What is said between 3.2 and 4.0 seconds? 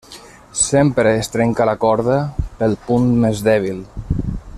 més dèbil.